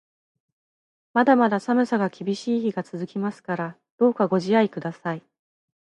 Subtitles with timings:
[1.13, 5.21] まだまだ寒さが厳しい日が続きますから、どうかご自愛ください。